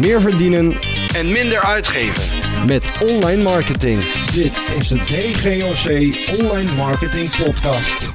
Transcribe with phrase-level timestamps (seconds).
[0.00, 0.72] meer verdienen
[1.16, 2.38] en minder uitgeven.
[2.66, 3.98] met online marketing.
[4.40, 5.86] Dit is de DGOC
[6.40, 8.14] Online Marketing Podcast.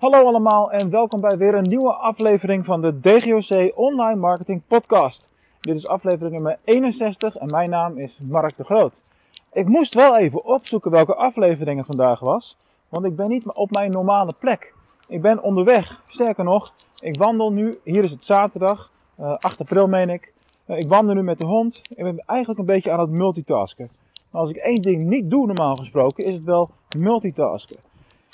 [0.00, 5.32] Hallo allemaal en welkom bij weer een nieuwe aflevering van de DGOC Online Marketing Podcast.
[5.60, 9.00] Dit is aflevering nummer 61 en mijn naam is Mark de Groot.
[9.52, 12.56] Ik moest wel even opzoeken welke aflevering het vandaag was,
[12.88, 14.72] want ik ben niet op mijn normale plek.
[15.08, 19.88] Ik ben onderweg, sterker nog, ik wandel nu, hier is het zaterdag, eh 8 april
[19.88, 20.32] meen ik.
[20.70, 23.90] Eh, ik wandel nu met de hond, ik ben eigenlijk een beetje aan het multitasken.
[24.30, 27.76] Als ik één ding niet doe normaal gesproken, is het wel multitasken.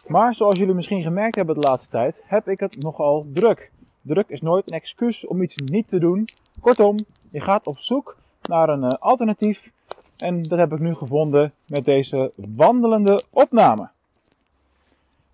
[0.07, 3.71] Maar zoals jullie misschien gemerkt hebben de laatste tijd, heb ik het nogal druk.
[4.03, 6.29] Druk is nooit een excuus om iets niet te doen.
[6.61, 6.97] Kortom,
[7.31, 9.71] je gaat op zoek naar een eh, alternatief.
[10.17, 13.89] En dat heb ik nu gevonden met deze wandelende opname.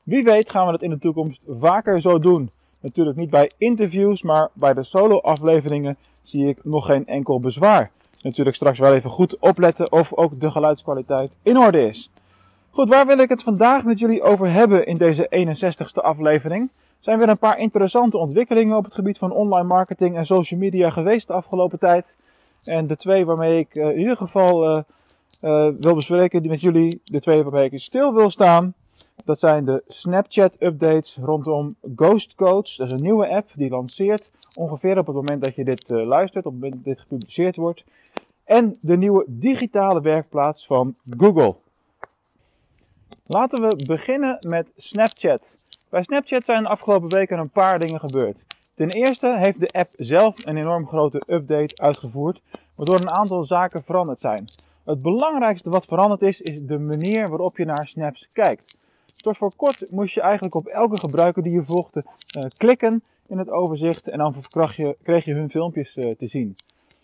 [0.03, 2.51] Wie weet gaan we dat in de toekomst vaker zo doen.
[2.83, 7.91] Natuurlijk niet bij interviews, maar bij de solo-afleveringen zie ik nog geen enkel bezwaar.
[8.21, 12.11] Natuurlijk straks wel even goed opletten of ook de geluidskwaliteit in orde is.
[12.71, 16.63] Goed, waar wil ik het vandaag met jullie over hebben in deze 61ste aflevering?
[16.63, 20.61] Er zijn weer een paar interessante ontwikkelingen op het gebied van online marketing en social
[20.61, 22.17] media geweest de afgelopen tijd.
[22.65, 24.83] En de twee waarmee ik eh, in ieder geval eh,
[25.41, 28.75] eh, wil bespreken met jullie, de twee waarmee ik stil wil staan,
[29.25, 32.77] dat zijn de Snapchat updates rondom Ghost Codes.
[32.77, 36.07] Dat is een nieuwe app die lanceert ongeveer op het moment dat je dit eh,
[36.07, 37.85] luistert, op het moment dat dit gepubliceerd wordt.
[38.45, 41.57] En de nieuwe digitale werkplaats van Google.
[43.27, 45.59] Laten we beginnen met Snapchat.
[45.89, 48.45] Bij Snapchat zijn de afgelopen weken een paar dingen gebeurd.
[48.75, 52.41] Ten eerste heeft de app zelf een enorm grote update uitgevoerd,
[52.75, 54.45] waardoor een aantal zaken veranderd zijn.
[54.85, 58.77] Het belangrijkste wat veranderd is, is de manier waarop je naar snaps kijkt.
[59.23, 63.39] Tot voor kort moest je eigenlijk op elke gebruiker die je volgde eh, klikken in
[63.39, 64.35] het overzicht en dan
[64.77, 66.57] je, kreeg je hun filmpjes eh, te zien.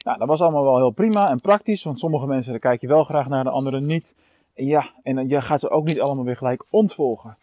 [0.05, 2.87] Nou, dat was allemaal wel heel prima en praktisch, want sommige mensen daar kijk je
[2.87, 4.15] wel graag naar, de anderen niet.
[4.55, 7.37] En ja, en je gaat ze ook niet allemaal weer gelijk ontvolgen.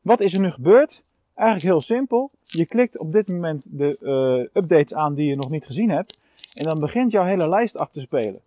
[0.00, 1.02] Wat is er nu gebeurd?
[1.34, 2.30] Eigenlijk heel simpel.
[2.44, 6.18] Je klikt op dit moment de eh, updates aan die je nog niet gezien hebt.
[6.54, 8.40] En dan begint jouw hele lijst af te spelen.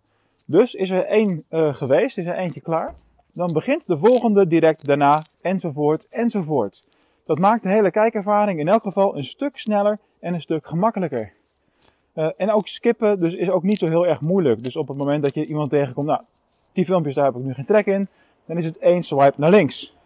[0.44, 2.94] Dus is er één geweest, is er eentje klaar.
[3.32, 6.84] Dan begint de volgende direct daarna, enzovoort, enzovoort.
[7.24, 11.32] Dat maakt de hele kijkervaring in elk geval een stuk sneller en een stuk gemakkelijker.
[12.12, 14.62] Eh, en ook skippen dus is ook niet zo heel erg moeilijk.
[14.62, 16.20] Dus op het moment dat je iemand tegenkomt, nou,
[16.72, 18.08] die filmpjes daar heb ik nu geen trek in,
[18.46, 19.96] dan is het één swipe naar links.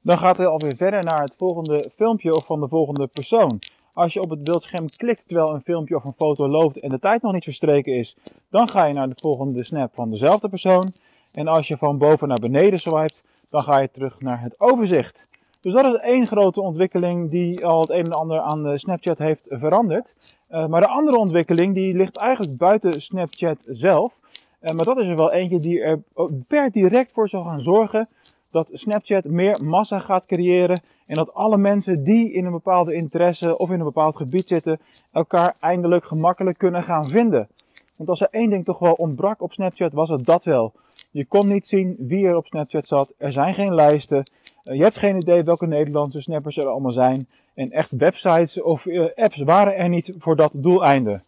[0.00, 3.58] Dan gaat hij alweer verder naar het volgende filmpje of van de volgende persoon.
[3.92, 6.98] Als je op het beeldscherm klikt terwijl een filmpje of een foto loopt en de
[6.98, 8.16] tijd nog niet verstreken is,
[8.48, 10.92] dan ga je naar de volgende snap van dezelfde persoon.
[11.32, 13.22] En als je van boven naar beneden swipet,
[13.54, 15.28] dan ga je terug naar het overzicht.
[15.60, 19.46] Dus dat is één grote ontwikkeling die al het een en ander aan Snapchat heeft
[19.50, 20.14] veranderd.
[20.48, 24.18] Eh, maar de andere ontwikkeling die ligt eigenlijk buiten Snapchat zelf.
[24.60, 26.02] Eh, maar dat is er wel eentje die er
[26.46, 28.08] per direct voor zal gaan zorgen
[28.50, 30.82] dat Snapchat meer massa gaat creëren.
[31.06, 34.80] En dat alle mensen die in een bepaalde interesse of in een bepaald gebied zitten,
[35.12, 37.48] elkaar eindelijk gemakkelijk kunnen gaan vinden.
[37.96, 40.72] Want als er één ding toch wel ontbrak op Snapchat, was het dat wel.
[41.14, 43.14] Je kon niet zien wie er op Snapchat zat.
[43.18, 44.30] Er zijn geen lijsten.
[44.64, 47.28] Eh, Je hebt geen idee welke Nederlandse snappers er allemaal zijn.
[47.54, 51.20] En echt websites of eh, apps waren er niet voor dat doeleinde.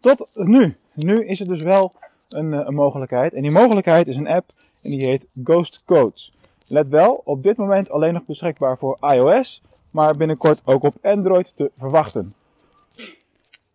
[0.00, 0.76] Tot nu.
[0.92, 1.92] Nu is het dus wel
[2.28, 3.32] een, eh, een mogelijkheid.
[3.32, 4.50] En die mogelijkheid is een app
[4.82, 6.32] en die heet Ghost Codes.
[6.66, 11.52] Let wel, op dit moment alleen nog beschikbaar voor iOS, maar binnenkort ook op Android
[11.56, 12.34] te verwachten.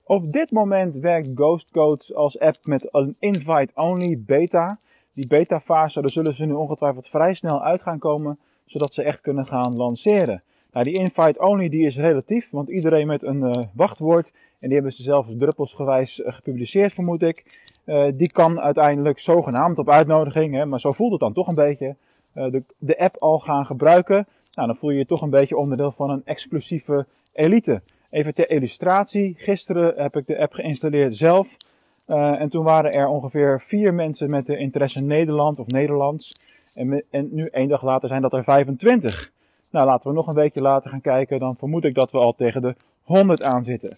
[0.04, 4.80] Op dit moment werkt Ghost Codes als app met een invite-only beta.
[5.20, 9.22] Die beta-fase, daar zullen ze nu ongetwijfeld vrij snel uit gaan komen, zodat ze echt
[9.22, 10.44] kunnen gaan lanceren.
[10.72, 14.94] Nou, die invite-only die is relatief, want iedereen met een eh, wachtwoord, en die hebben
[14.94, 20.66] ze zelf druppelsgewijs eh, gepubliceerd, vermoed ik, eh, die kan uiteindelijk zogenaamd op uitnodiging, hè,
[20.66, 21.96] maar zo voelt het dan toch een beetje,
[22.34, 24.28] de, de app al gaan gebruiken.
[24.54, 27.82] Nou, dan voel je je toch een beetje onderdeel van een exclusieve elite.
[28.10, 31.58] Even ter illustratie, gisteren heb ik de app geïnstalleerd zelf.
[32.10, 36.36] Eh, en toen waren er ongeveer vier mensen met de interesse Nederland of Nederlands.
[36.74, 39.32] En, en nu één dag later zijn dat er 25.
[39.70, 41.40] Nou, laten we nog een weekje later gaan kijken.
[41.40, 43.98] Dan vermoed ik dat we al tegen de 100 aan zitten.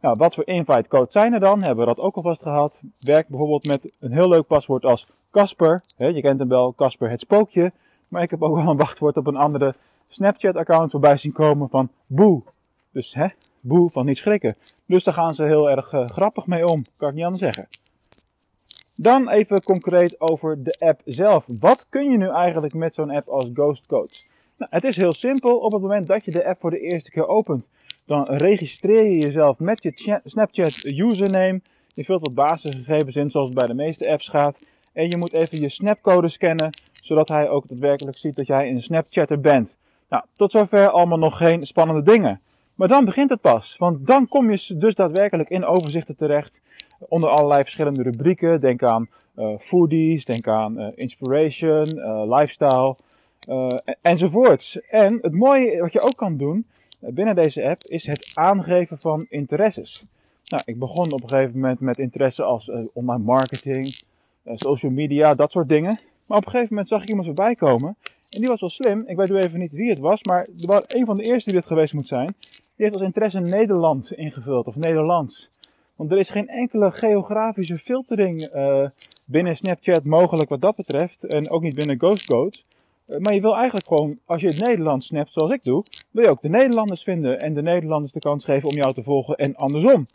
[0.00, 1.62] Nou, wat voor invite codes zijn er dan?
[1.62, 2.80] Hebben we dat ook alvast gehad?
[2.98, 5.82] Werk bijvoorbeeld met een heel leuk paswoord als Casper.
[5.96, 7.72] Je kent hem wel, Casper het spookje.
[8.08, 9.74] Maar ik heb ook wel een wachtwoord op een andere
[10.08, 12.42] Snapchat-account voorbij zien komen van Boe.
[12.92, 13.26] Dus hè,
[13.64, 14.56] Boe van niet schrikken.
[14.86, 17.68] Dus daar gaan ze heel erg eh, grappig mee om, kan ik niet anders zeggen.
[18.94, 21.44] Dan even concreet over de app zelf.
[21.46, 24.26] Wat kun je nu eigenlijk met zo'n app als Ghost Codes?
[24.56, 25.58] Nou, het is heel simpel.
[25.58, 27.68] Op het moment dat je de app voor de eerste keer opent,
[28.06, 31.60] dan registreer je jezelf met je Cha- Snapchat username.
[31.94, 34.60] Je vult wat basisgegevens in, zoals het bij de meeste apps gaat.
[34.92, 38.82] En je moet even je snapcode scannen, zodat hij ook daadwerkelijk ziet dat jij een
[38.82, 39.78] Snapchatter bent.
[40.08, 42.40] Nou, tot zover allemaal nog geen spannende dingen.
[42.82, 46.62] Maar dan begint het pas, want dan kom je dus daadwerkelijk in overzichten terecht
[46.98, 48.60] onder allerlei verschillende rubrieken.
[48.60, 52.96] Denk aan uh, foodies, denk aan uh, inspiration, uh, lifestyle
[54.00, 54.80] enzovoorts.
[54.80, 56.66] En het mooie wat je ook kan doen
[56.98, 60.04] binnen deze app is het aangeven van interesses.
[60.44, 64.02] Nou, ik begon op een gegeven moment met interesse als online marketing,
[64.44, 66.00] social media, dat soort dingen.
[66.26, 67.96] Maar op een gegeven moment zag ik iemand voorbij komen
[68.32, 69.04] en die was wel slim.
[69.06, 71.50] Ik weet nu even niet wie het was, maar er was een van de eerste
[71.50, 72.34] die het geweest moet zijn.
[72.76, 75.50] Die heeft als interesse Nederland ingevuld, of Nederlands.
[75.96, 78.88] Want er is geen enkele geografische filtering uh,
[79.24, 81.24] binnen Snapchat mogelijk wat dat betreft.
[81.24, 82.58] En ook niet binnen GhostCode.
[83.06, 86.24] Uh, maar je wil eigenlijk gewoon, als je het Nederlands snapt zoals ik doe, wil
[86.24, 87.40] je ook de Nederlanders vinden.
[87.40, 90.06] En de Nederlanders de kans geven om jou te volgen en andersom.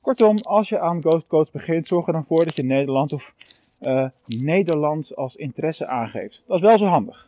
[0.00, 3.34] Kortom, als je aan GhostCodes begint, zorg er dan voor dat je Nederland of
[3.80, 6.42] uh, Nederlands als interesse aangeeft.
[6.46, 7.26] Dat is wel zo handig.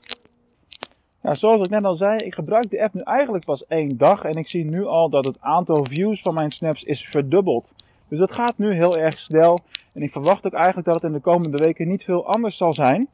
[1.23, 4.25] Ja, zoals ik net al zei, ik gebruik de app nu eigenlijk pas één dag
[4.25, 7.75] en ik zie nu al dat het aantal views van mijn snaps is verdubbeld.
[8.09, 9.59] Dus dat gaat nu heel erg snel
[9.93, 12.75] en ik verwacht ook eigenlijk dat het in de komende weken niet veel anders zal
[12.75, 13.09] zijn.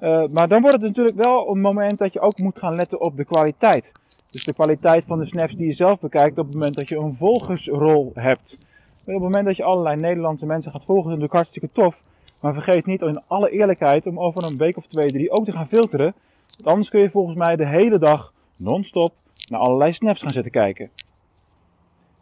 [0.00, 3.00] Uh, maar dan wordt het natuurlijk wel een moment dat je ook moet gaan letten
[3.00, 3.92] op de kwaliteit.
[4.30, 6.96] Dus de kwaliteit van de snaps die je zelf bekijkt op het moment dat je
[6.96, 8.58] een volgersrol hebt.
[9.00, 12.02] Op het moment dat je allerlei Nederlandse mensen gaat volgen, is natuurlijk hartstikke tof.
[12.40, 15.52] Maar vergeet niet in alle eerlijkheid om over een week of twee, drie ook te
[15.52, 16.14] gaan filteren.
[16.54, 19.12] Want anders kun je volgens mij de hele dag non-stop
[19.48, 20.90] naar allerlei snaps gaan zitten kijken.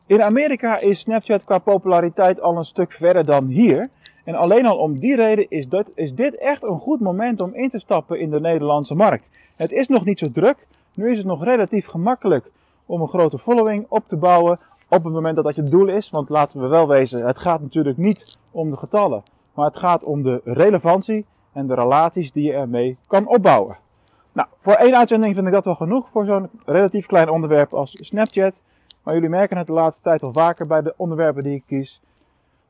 [0.06, 3.90] In Amerika is Snapchat qua populariteit al een stuk verder dan hier.
[4.24, 7.54] En alleen al om die reden is, dat, is dit echt een goed moment om
[7.54, 9.30] in te stappen in de Nederlandse markt.
[9.56, 10.66] Het is nog niet zo druk.
[10.94, 12.50] Nu is het nog relatief gemakkelijk
[12.86, 16.10] om een grote following op te bouwen op het moment dat dat je doel is.
[16.10, 19.22] Want laten we wel wezen, het gaat natuurlijk niet om de getallen.
[19.54, 23.76] Maar het gaat om de relevantie en de relaties die je ermee kan opbouwen.
[24.34, 27.98] Nou, voor één uitzending vind ik dat wel genoeg voor zo'n relatief klein onderwerp als
[28.00, 28.60] Snapchat.
[29.02, 32.00] Maar jullie merken het de laatste tijd al vaker bij de onderwerpen die ik kies.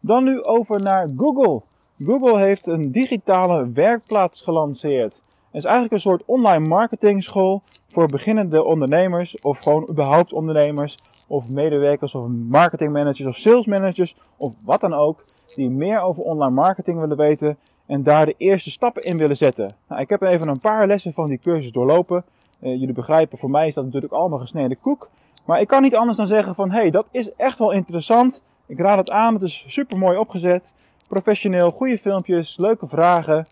[0.00, 1.62] Dan nu over naar Google.
[2.05, 5.12] Google heeft een digitale werkplaats gelanceerd.
[5.12, 11.49] Het is eigenlijk een soort online marketingschool voor beginnende ondernemers of gewoon überhaupt ondernemers of
[11.49, 15.25] medewerkers of marketingmanagers of salesmanagers of wat dan ook
[15.55, 19.75] die meer over online marketing willen weten en daar de eerste stappen in willen zetten.
[19.88, 22.25] Nou, ik heb even een paar lessen van die cursus doorlopen.
[22.60, 25.08] Uh, jullie begrijpen, voor mij is dat natuurlijk allemaal gesneden koek.
[25.44, 28.42] Maar ik kan niet anders dan zeggen van, hé, hey, dat is echt wel interessant.
[28.66, 30.75] Ik raad het aan, het is super mooi opgezet.
[31.08, 33.46] Professioneel, goede filmpjes, leuke vragen.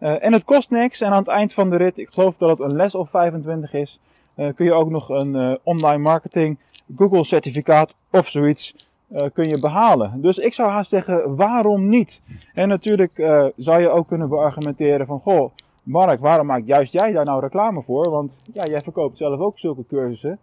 [0.00, 1.00] Uh, en het kost niks.
[1.00, 3.72] En aan het eind van de rit, ik geloof dat het een les of 25
[3.72, 4.00] is,
[4.34, 6.58] uh, kun je ook nog een online marketing
[6.96, 10.20] Google certificaat of zoiets uh, kun je behalen.
[10.20, 12.22] Dus ik zou haast zeggen, waarom niet?
[12.54, 15.50] En natuurlijk uh, zou je ook kunnen beargumenteren van, goh,
[15.82, 18.10] Mark, waarom maak juist jij daar nou reclame voor?
[18.10, 20.38] Want ja, jij verkoopt zelf ook zulke cursussen.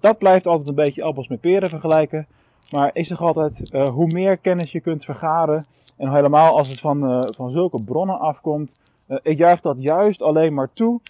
[0.00, 2.26] Dat blijft altijd een beetje appels met peren vergelijken.
[2.70, 5.66] Maar ik zeg altijd, uh, hoe meer kennis je kunt vergaren,
[5.96, 8.74] en helemaal als het van, van zulke bronnen afkomt,
[9.22, 11.00] ik juich dat juist alleen maar toe.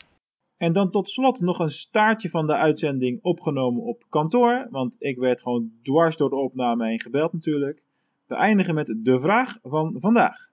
[0.60, 5.18] En dan tot slot nog een staartje van de uitzending opgenomen op kantoor, want ik
[5.18, 7.82] werd gewoon dwars door de opname heen gebeld natuurlijk.
[8.26, 10.50] We eindigen met de vraag van vandaag.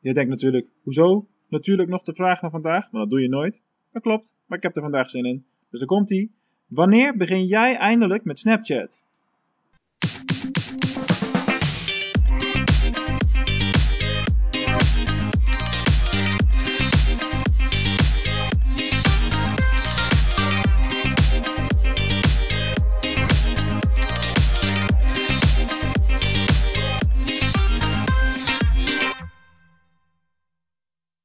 [0.00, 1.26] Je denkt natuurlijk, hoezo?
[1.48, 3.64] Natuurlijk nog de vraag van vandaag, maar dat doe je nooit.
[3.92, 5.44] Dat klopt, maar ik heb er vandaag zin in.
[5.70, 6.34] Dus dan komt ie.
[6.66, 9.04] Wanneer begin jij eindelijk met Snapchat?